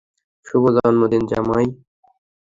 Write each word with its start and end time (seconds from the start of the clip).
শুভ 0.45 0.63
জন্মদিন, 0.75 1.23
জামাই। 1.31 1.65